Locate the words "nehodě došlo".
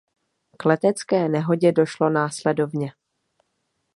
1.29-2.09